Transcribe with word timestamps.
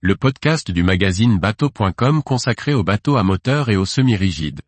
le 0.00 0.14
podcast 0.14 0.70
du 0.70 0.84
magazine 0.84 1.40
bateau.com 1.40 2.22
consacré 2.22 2.72
aux 2.72 2.84
bateaux 2.84 3.16
à 3.16 3.24
moteur 3.24 3.68
et 3.68 3.76
aux 3.76 3.84
semi-rigides. 3.84 4.60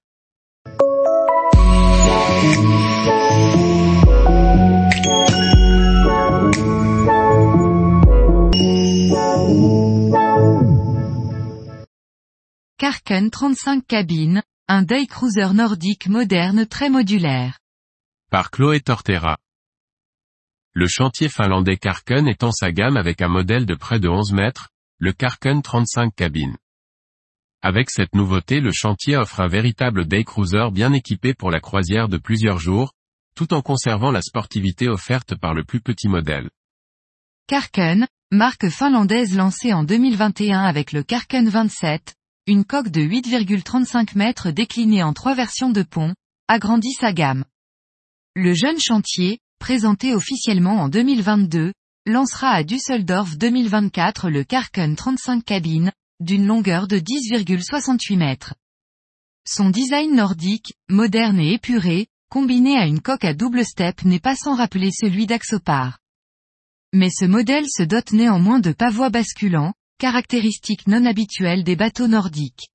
Karken 12.77 13.31
35 13.31 13.87
cabines, 13.87 14.43
un 14.67 14.83
day 14.83 15.07
cruiser 15.07 15.53
nordique 15.55 16.09
moderne 16.09 16.67
très 16.67 16.91
modulaire. 16.91 17.61
Par 18.33 18.51
Chloé 18.51 18.81
Tortera. 18.81 19.39
Le 20.73 20.89
chantier 20.89 21.29
finlandais 21.29 21.77
Karken 21.77 22.27
étend 22.27 22.51
sa 22.51 22.73
gamme 22.73 22.97
avec 22.97 23.23
un 23.23 23.29
modèle 23.29 23.65
de 23.65 23.77
près 23.77 24.01
de 24.01 24.09
11 24.09 24.33
mètres, 24.33 24.71
le 25.03 25.15
Karken 25.15 25.63
35 25.63 26.15
cabines. 26.15 26.59
Avec 27.63 27.89
cette 27.89 28.15
nouveauté 28.15 28.61
le 28.61 28.71
chantier 28.71 29.17
offre 29.17 29.41
un 29.41 29.49
véritable 29.49 30.07
day 30.07 30.25
cruiser 30.25 30.69
bien 30.71 30.93
équipé 30.93 31.33
pour 31.33 31.51
la 31.51 31.59
croisière 31.59 32.07
de 32.07 32.19
plusieurs 32.19 32.59
jours, 32.59 32.93
tout 33.35 33.55
en 33.55 33.63
conservant 33.63 34.11
la 34.11 34.21
sportivité 34.21 34.91
offerte 34.91 35.35
par 35.35 35.55
le 35.55 35.65
plus 35.65 35.81
petit 35.81 36.07
modèle. 36.07 36.51
Karken, 37.47 38.07
marque 38.31 38.69
finlandaise 38.69 39.35
lancée 39.35 39.73
en 39.73 39.85
2021 39.85 40.61
avec 40.61 40.93
le 40.93 41.03
Karken 41.03 41.49
27, 41.49 42.15
une 42.47 42.67
coque 42.67 42.91
de 42.91 43.01
8,35 43.01 44.19
mètres 44.19 44.51
déclinée 44.51 45.03
en 45.03 45.15
trois 45.15 45.35
versions 45.35 45.71
de 45.71 45.83
pont, 45.83 46.15
agrandit 46.47 46.93
sa 46.93 47.15
gamme. 47.15 47.47
Le 48.35 48.53
jeune 48.53 48.79
chantier, 48.79 49.39
présenté 49.59 50.15
officiellement 50.15 50.83
en 50.83 50.91
2022, 50.91 51.73
lancera 52.11 52.51
à 52.51 52.65
Düsseldorf 52.65 53.37
2024 53.37 54.31
le 54.31 54.45
Karken 54.45 54.97
35 54.97 55.45
cabines, 55.45 55.93
d'une 56.21 56.47
longueur 56.47 56.89
de 56.89 56.99
10,68 56.99 58.17
mètres. 58.17 58.55
Son 59.47 59.71
design 59.71 60.15
nordique, 60.15 60.75
moderne 60.89 61.41
et 61.41 61.55
épuré, 61.55 62.09
combiné 62.29 62.77
à 62.77 62.87
une 62.87 63.01
coque 63.01 63.25
à 63.25 63.35
double 63.35 63.65
step 63.65 64.05
n'est 64.05 64.21
pas 64.21 64.37
sans 64.37 64.55
rappeler 64.55 64.91
celui 64.93 65.27
d'Axopar. 65.27 65.99
Mais 66.93 67.11
ce 67.11 67.25
modèle 67.25 67.67
se 67.69 67.83
dote 67.83 68.13
néanmoins 68.13 68.61
de 68.61 68.73
pavois 68.73 69.11
basculants, 69.11 69.75
caractéristique 69.99 70.87
non 70.87 71.05
habituelle 71.05 71.65
des 71.65 71.77
bateaux 71.77 72.09
nordiques. 72.09 72.71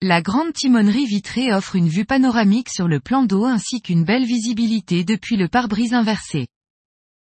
La 0.00 0.22
grande 0.22 0.52
timonerie 0.52 1.06
vitrée 1.06 1.52
offre 1.52 1.76
une 1.76 1.88
vue 1.88 2.04
panoramique 2.04 2.70
sur 2.70 2.88
le 2.88 2.98
plan 2.98 3.24
d'eau 3.24 3.44
ainsi 3.44 3.80
qu'une 3.80 4.04
belle 4.04 4.24
visibilité 4.24 5.04
depuis 5.04 5.36
le 5.36 5.48
pare-brise 5.48 5.94
inversé. 5.94 6.48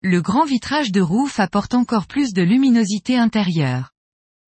Le 0.06 0.20
grand 0.20 0.44
vitrage 0.44 0.92
de 0.92 1.00
roof 1.00 1.40
apporte 1.40 1.72
encore 1.72 2.06
plus 2.06 2.34
de 2.34 2.42
luminosité 2.42 3.16
intérieure. 3.16 3.90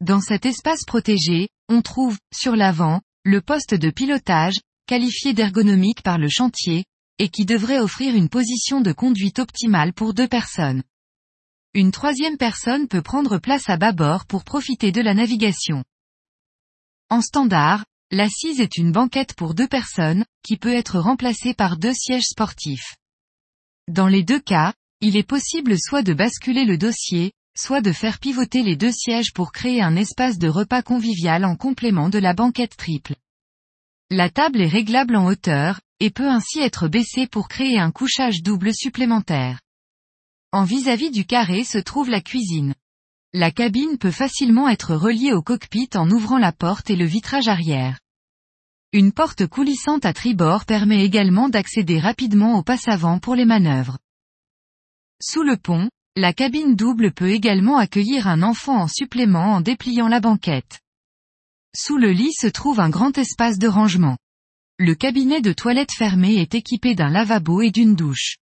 Dans 0.03 0.21
cet 0.21 0.45
espace 0.45 0.85
protégé, 0.85 1.49
on 1.71 1.81
trouve, 1.81 2.19
sur 2.31 2.55
l'avant, 2.57 3.01
le 3.25 3.41
poste 3.41 3.73
de 3.73 3.89
pilotage, 3.89 4.61
qualifié 4.87 5.33
d'ergonomique 5.33 6.03
par 6.03 6.19
le 6.19 6.29
chantier, 6.29 6.85
et 7.19 7.31
qui 7.31 7.47
devrait 7.47 7.79
offrir 7.79 8.15
une 8.15 8.29
position 8.29 8.83
de 8.83 8.93
conduite 8.93 9.39
optimale 9.39 9.95
pour 9.95 10.13
deux 10.13 10.29
personnes. 10.29 10.83
Une 11.73 11.91
troisième 11.91 12.37
personne 12.37 12.87
peut 12.87 13.01
prendre 13.01 13.39
place 13.39 13.71
à 13.71 13.79
bâbord 13.79 14.27
pour 14.27 14.45
profiter 14.45 14.93
de 14.93 15.01
la 15.01 15.15
navigation. 15.15 15.85
En 17.09 17.23
standard, 17.23 17.87
l'assise 18.11 18.61
est 18.61 18.77
une 18.77 18.93
banquette 18.93 19.33
pour 19.33 19.55
deux 19.55 19.69
personnes, 19.69 20.27
qui 20.43 20.59
peut 20.59 20.75
être 20.75 20.99
remplacée 20.99 21.55
par 21.55 21.79
deux 21.79 21.95
sièges 21.95 22.27
sportifs. 22.29 22.99
Dans 23.89 24.09
les 24.09 24.23
deux 24.23 24.41
cas, 24.41 24.75
il 25.01 25.17
est 25.17 25.27
possible 25.27 25.79
soit 25.79 26.03
de 26.03 26.15
basculer 26.15 26.65
le 26.65 26.79
dossier, 26.79 27.33
soit 27.57 27.81
de 27.81 27.93
faire 27.93 28.19
pivoter 28.19 28.63
les 28.63 28.77
deux 28.77 28.93
sièges 28.93 29.33
pour 29.33 29.53
créer 29.53 29.83
un 29.83 29.97
espace 29.97 30.39
de 30.39 30.49
repas 30.49 30.83
convivial 30.83 31.45
en 31.45 31.57
complément 31.57 32.09
de 32.09 32.19
la 32.19 32.35
banquette 32.35 32.77
triple. 32.77 33.15
La 34.11 34.31
table 34.31 34.61
est 34.61 34.69
réglable 34.69 35.17
en 35.17 35.27
hauteur, 35.27 35.81
et 36.01 36.11
peut 36.11 36.29
ainsi 36.29 36.61
être 36.61 36.89
baissée 36.89 37.27
pour 37.27 37.49
créer 37.49 37.79
un 37.79 37.91
couchage 37.91 38.43
double 38.43 38.75
supplémentaire. 38.75 39.61
En 40.53 40.65
vis-à-vis 40.65 41.09
-vis 41.09 41.13
du 41.13 41.25
carré 41.25 41.65
se 41.65 41.79
trouve 41.79 42.11
la 42.11 42.21
cuisine. 42.21 42.75
La 43.33 43.51
cabine 43.51 43.99
peut 43.99 44.11
facilement 44.11 44.69
être 44.69 44.95
reliée 44.95 45.33
au 45.33 45.43
cockpit 45.43 45.91
en 45.95 46.11
ouvrant 46.11 46.39
la 46.39 46.53
porte 46.53 46.91
et 46.91 46.97
le 46.97 47.05
vitrage 47.05 47.49
arrière. 47.49 47.99
Une 48.93 49.13
porte 49.13 49.47
coulissante 49.47 50.07
à 50.07 50.13
tribord 50.13 50.65
permet 50.65 51.05
également 51.05 51.49
d'accéder 51.49 51.99
rapidement 51.99 52.57
au 52.59 52.63
passe-avant 52.63 53.19
pour 53.19 53.35
les 53.35 53.45
manœuvres. 53.45 53.99
Sous 55.23 55.43
le 55.43 55.57
pont, 55.57 55.89
la 56.15 56.33
cabine 56.33 56.77
double 56.77 57.13
peut 57.13 57.31
également 57.31 57.79
accueillir 57.79 58.27
un 58.27 58.43
enfant 58.43 58.83
en 58.83 58.89
supplément 58.89 59.55
en 59.55 59.61
dépliant 59.61 60.09
la 60.09 60.21
banquette. 60.21 60.81
Sous 61.75 61.99
le 61.99 62.11
lit 62.11 62.33
se 62.33 62.47
trouve 62.47 62.81
un 62.81 62.91
grand 62.91 63.17
espace 63.19 63.59
de 63.59 63.69
rangement. 63.69 64.17
Le 64.79 64.95
cabinet 64.95 65.41
de 65.41 65.53
toilette 65.53 65.93
fermé 65.93 66.37
est 66.37 66.55
équipé 66.55 66.95
d'un 66.95 67.11
lavabo 67.11 67.63
et 67.63 67.71
d'une 67.71 67.95
douche. 67.95 68.37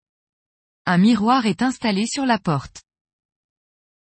Un 0.86 0.98
miroir 0.98 1.46
est 1.46 1.62
installé 1.62 2.06
sur 2.06 2.26
la 2.26 2.38
porte. 2.38 2.82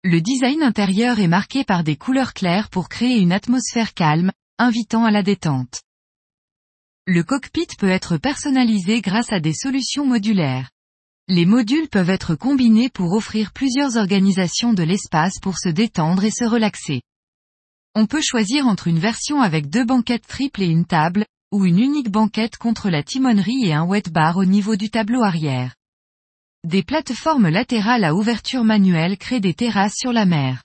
Le 0.02 0.20
design 0.20 0.62
intérieur 0.62 1.18
est 1.18 1.28
marqué 1.28 1.64
par 1.64 1.84
des 1.84 1.96
couleurs 1.96 2.34
claires 2.34 2.70
pour 2.70 2.88
créer 2.88 3.18
une 3.18 3.32
atmosphère 3.32 3.94
calme, 3.94 4.32
invitant 4.58 5.04
à 5.04 5.10
la 5.10 5.22
détente. 5.22 5.82
Le 7.06 7.22
cockpit 7.22 7.66
peut 7.78 7.88
être 7.88 8.16
personnalisé 8.16 9.00
grâce 9.00 9.32
à 9.32 9.40
des 9.40 9.54
solutions 9.54 10.06
modulaires. 10.06 10.70
Les 11.32 11.46
modules 11.46 11.88
peuvent 11.88 12.10
être 12.10 12.34
combinés 12.34 12.88
pour 12.88 13.12
offrir 13.12 13.52
plusieurs 13.52 13.96
organisations 13.96 14.72
de 14.72 14.82
l'espace 14.82 15.38
pour 15.40 15.58
se 15.58 15.68
détendre 15.68 16.24
et 16.24 16.32
se 16.32 16.42
relaxer. 16.42 17.02
On 17.94 18.06
peut 18.06 18.20
choisir 18.20 18.66
entre 18.66 18.88
une 18.88 18.98
version 18.98 19.40
avec 19.40 19.70
deux 19.70 19.84
banquettes 19.84 20.26
triples 20.26 20.62
et 20.62 20.66
une 20.66 20.86
table, 20.86 21.24
ou 21.52 21.66
une 21.66 21.78
unique 21.78 22.10
banquette 22.10 22.56
contre 22.56 22.90
la 22.90 23.04
timonerie 23.04 23.64
et 23.64 23.72
un 23.72 23.84
wet 23.84 24.10
bar 24.10 24.38
au 24.38 24.44
niveau 24.44 24.74
du 24.74 24.90
tableau 24.90 25.22
arrière. 25.22 25.76
Des 26.64 26.82
plateformes 26.82 27.48
latérales 27.48 28.02
à 28.02 28.16
ouverture 28.16 28.64
manuelle 28.64 29.16
créent 29.16 29.38
des 29.38 29.54
terrasses 29.54 29.94
sur 29.96 30.12
la 30.12 30.26
mer. 30.26 30.64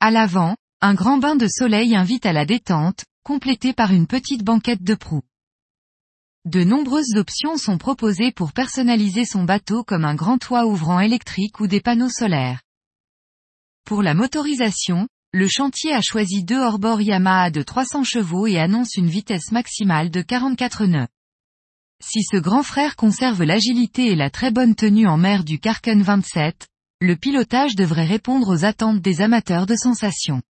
À 0.00 0.10
l'avant, 0.10 0.54
un 0.82 0.92
grand 0.92 1.16
bain 1.16 1.34
de 1.34 1.48
soleil 1.48 1.96
invite 1.96 2.26
à 2.26 2.34
la 2.34 2.44
détente, 2.44 3.06
complété 3.22 3.72
par 3.72 3.94
une 3.94 4.06
petite 4.06 4.44
banquette 4.44 4.82
de 4.82 4.94
proue. 4.94 5.22
De 6.44 6.64
nombreuses 6.64 7.14
options 7.14 7.56
sont 7.56 7.78
proposées 7.78 8.32
pour 8.32 8.52
personnaliser 8.52 9.24
son 9.24 9.44
bateau 9.44 9.84
comme 9.84 10.04
un 10.04 10.16
grand 10.16 10.38
toit 10.38 10.66
ouvrant 10.66 10.98
électrique 10.98 11.60
ou 11.60 11.68
des 11.68 11.80
panneaux 11.80 12.10
solaires. 12.10 12.62
Pour 13.84 14.02
la 14.02 14.14
motorisation, 14.14 15.06
le 15.32 15.46
chantier 15.46 15.94
a 15.94 16.00
choisi 16.00 16.42
deux 16.42 16.58
hors-bord 16.58 17.00
Yamaha 17.00 17.52
de 17.52 17.62
300 17.62 18.02
chevaux 18.02 18.48
et 18.48 18.58
annonce 18.58 18.96
une 18.96 19.08
vitesse 19.08 19.52
maximale 19.52 20.10
de 20.10 20.20
44 20.20 20.86
nœuds. 20.86 21.06
Si 22.02 22.24
ce 22.24 22.38
grand 22.38 22.64
frère 22.64 22.96
conserve 22.96 23.44
l'agilité 23.44 24.10
et 24.10 24.16
la 24.16 24.28
très 24.28 24.50
bonne 24.50 24.74
tenue 24.74 25.06
en 25.06 25.18
mer 25.18 25.44
du 25.44 25.60
Karken 25.60 26.02
27, 26.02 26.66
le 27.00 27.14
pilotage 27.14 27.76
devrait 27.76 28.04
répondre 28.04 28.48
aux 28.52 28.64
attentes 28.64 29.00
des 29.00 29.20
amateurs 29.20 29.66
de 29.66 29.76
sensations. 29.76 30.42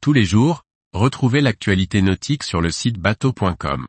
Tous 0.00 0.12
les 0.12 0.24
jours, 0.24 0.62
retrouvez 0.92 1.40
l'actualité 1.40 2.00
nautique 2.00 2.44
sur 2.44 2.60
le 2.60 2.70
site 2.70 2.98
bateau.com 2.98 3.88